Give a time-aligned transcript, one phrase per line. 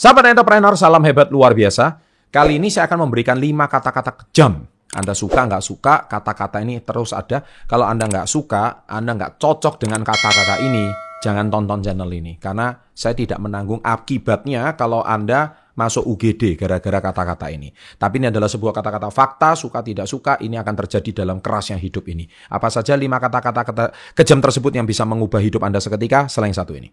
[0.00, 2.00] Sahabat entrepreneur, salam hebat luar biasa.
[2.32, 4.64] Kali ini saya akan memberikan 5 kata-kata kejam.
[4.96, 7.44] Anda suka, nggak suka, kata-kata ini terus ada.
[7.68, 10.88] Kalau Anda nggak suka, Anda nggak cocok dengan kata-kata ini,
[11.20, 12.40] jangan tonton channel ini.
[12.40, 17.68] Karena saya tidak menanggung akibatnya kalau Anda masuk UGD gara-gara kata-kata ini.
[18.00, 22.08] Tapi ini adalah sebuah kata-kata fakta, suka tidak suka, ini akan terjadi dalam kerasnya hidup
[22.08, 22.24] ini.
[22.48, 26.88] Apa saja lima kata-kata kejam tersebut yang bisa mengubah hidup Anda seketika selain satu ini.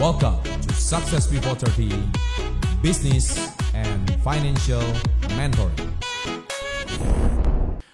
[0.00, 1.92] Welcome to Success Before 30
[2.80, 4.80] Business and Financial
[5.36, 5.76] Mentoring.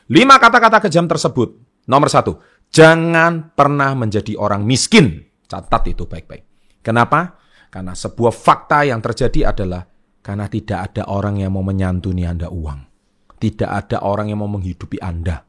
[0.07, 1.59] Lima kata-kata kejam tersebut.
[1.91, 2.39] Nomor satu,
[2.71, 5.19] jangan pernah menjadi orang miskin.
[5.51, 6.47] Catat itu baik-baik.
[6.79, 7.43] Kenapa?
[7.75, 9.83] Karena sebuah fakta yang terjadi adalah
[10.23, 12.87] karena tidak ada orang yang mau menyantuni Anda uang.
[13.35, 15.43] Tidak ada orang yang mau menghidupi Anda.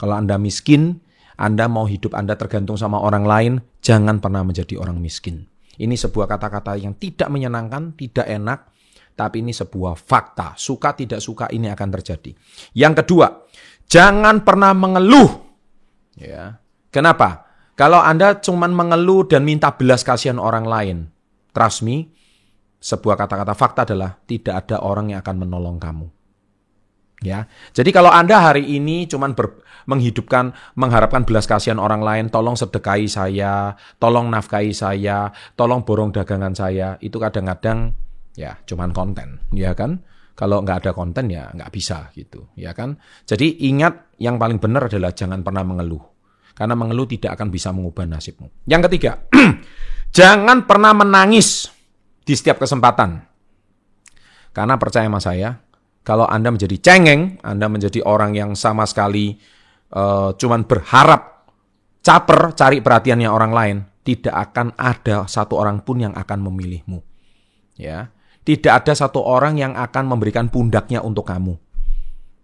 [0.00, 1.04] Kalau Anda miskin,
[1.36, 3.52] Anda mau hidup Anda tergantung sama orang lain,
[3.84, 5.57] jangan pernah menjadi orang miskin.
[5.78, 8.58] Ini sebuah kata-kata yang tidak menyenangkan, tidak enak,
[9.14, 10.58] tapi ini sebuah fakta.
[10.58, 12.34] Suka tidak suka ini akan terjadi.
[12.74, 13.26] Yang kedua,
[13.86, 15.30] jangan pernah mengeluh.
[16.18, 16.58] Ya.
[16.90, 17.46] Kenapa?
[17.78, 20.98] Kalau Anda cuma mengeluh dan minta belas kasihan orang lain,
[21.54, 22.10] trust me,
[22.82, 26.17] sebuah kata-kata fakta adalah tidak ada orang yang akan menolong kamu.
[27.18, 32.54] Ya, jadi kalau anda hari ini cuman ber, menghidupkan, mengharapkan belas kasihan orang lain, tolong
[32.54, 35.26] sedekahi saya, tolong nafkahi saya,
[35.58, 37.90] tolong borong dagangan saya, itu kadang-kadang
[38.38, 39.98] ya cuman konten, ya kan?
[40.38, 42.94] Kalau nggak ada konten ya nggak bisa gitu, ya kan?
[43.26, 46.04] Jadi ingat yang paling benar adalah jangan pernah mengeluh,
[46.54, 48.46] karena mengeluh tidak akan bisa mengubah nasibmu.
[48.70, 49.26] Yang ketiga,
[50.14, 51.66] jangan pernah menangis
[52.22, 53.26] di setiap kesempatan,
[54.54, 55.58] karena percaya sama saya,
[56.08, 59.36] kalau Anda menjadi cengeng, Anda menjadi orang yang sama sekali
[59.92, 61.52] uh, cuman berharap
[62.00, 67.04] caper cari perhatiannya orang lain, tidak akan ada satu orang pun yang akan memilihmu.
[67.76, 68.08] Ya.
[68.40, 71.60] Tidak ada satu orang yang akan memberikan pundaknya untuk kamu.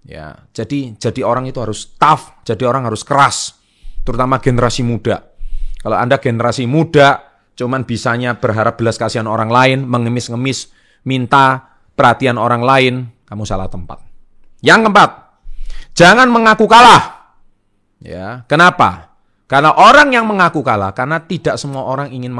[0.04, 3.56] Ya, jadi jadi orang itu harus tough, jadi orang harus keras,
[4.04, 5.32] terutama generasi muda.
[5.80, 7.24] Kalau Anda generasi muda
[7.56, 10.68] cuman bisanya berharap belas kasihan orang lain, mengemis-ngemis,
[11.08, 13.98] minta perhatian orang lain, kamu salah tempat.
[14.62, 15.10] Yang keempat,
[15.98, 17.34] jangan mengaku kalah.
[17.98, 19.18] Ya, kenapa?
[19.50, 22.30] Karena orang yang mengaku kalah, karena tidak semua orang ingin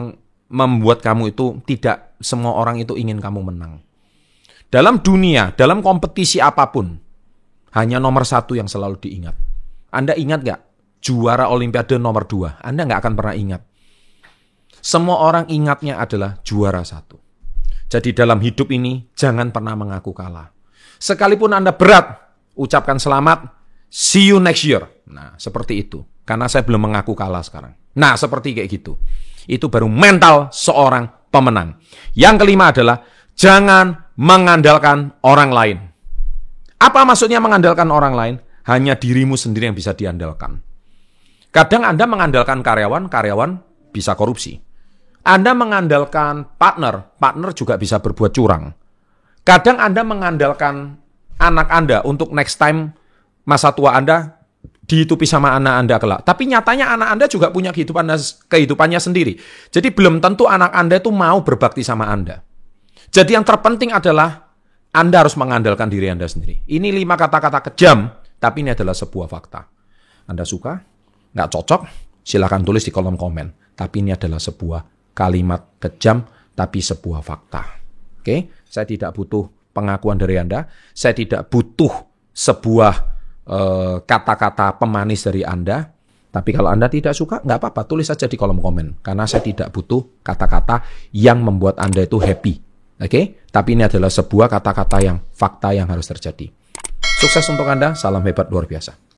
[0.47, 3.83] membuat kamu itu tidak semua orang itu ingin kamu menang.
[4.71, 6.94] Dalam dunia, dalam kompetisi apa pun,
[7.75, 9.34] hanya nomor satu yang selalu diingat.
[9.91, 10.60] Anda ingat gak?
[11.04, 12.56] Juara Olimpiade nomor dua.
[12.65, 13.62] Anda nggak akan pernah ingat.
[14.81, 17.21] Semua orang ingatnya adalah juara satu.
[17.93, 20.49] Jadi dalam hidup ini, jangan pernah mengaku kalah.
[20.99, 22.19] Sekalipun Anda berat,
[22.56, 23.50] ucapkan selamat,
[23.91, 24.84] see you next year.
[25.10, 26.03] Nah, seperti itu.
[26.25, 27.77] Karena saya belum mengaku kalah sekarang.
[28.00, 28.97] Nah, seperti kayak gitu.
[29.44, 31.77] Itu baru mental seorang pemenang.
[32.16, 33.04] Yang kelima adalah
[33.37, 35.78] jangan mengandalkan orang lain.
[36.81, 38.34] Apa maksudnya mengandalkan orang lain?
[38.65, 40.65] Hanya dirimu sendiri yang bisa diandalkan.
[41.53, 43.50] Kadang Anda mengandalkan karyawan, karyawan
[43.93, 44.56] bisa korupsi.
[45.25, 48.72] Anda mengandalkan partner, partner juga bisa berbuat curang.
[49.44, 50.97] Kadang Anda mengandalkan
[51.37, 52.97] anak Anda untuk next time
[53.44, 54.41] masa tua Anda
[54.88, 56.21] dihitupi sama anak Anda kelak.
[56.25, 58.09] Tapi nyatanya anak Anda juga punya kehidupan
[58.49, 59.37] kehidupannya sendiri.
[59.69, 62.41] Jadi belum tentu anak Anda itu mau berbakti sama Anda.
[63.12, 64.49] Jadi yang terpenting adalah
[64.97, 66.65] Anda harus mengandalkan diri Anda sendiri.
[66.65, 68.09] Ini lima kata-kata kejam,
[68.41, 69.60] tapi ini adalah sebuah fakta.
[70.25, 70.72] Anda suka?
[71.37, 71.81] Nggak cocok?
[72.25, 73.77] Silahkan tulis di kolom komen.
[73.77, 76.25] Tapi ini adalah sebuah kalimat kejam,
[76.56, 77.84] tapi sebuah fakta.
[78.24, 79.44] Oke, saya tidak butuh
[79.76, 80.64] pengakuan dari Anda,
[80.96, 81.92] saya tidak butuh
[82.32, 82.94] sebuah
[83.44, 85.84] eh, kata-kata pemanis dari Anda.
[86.32, 89.04] Tapi kalau Anda tidak suka, nggak apa-apa, tulis saja di kolom komen.
[89.04, 90.82] Karena saya tidak butuh kata-kata
[91.12, 92.54] yang membuat Anda itu happy.
[92.97, 93.24] Oke, okay?
[93.53, 96.48] tapi ini adalah sebuah kata-kata yang fakta yang harus terjadi.
[97.20, 99.14] Sukses untuk Anda, salam hebat luar biasa.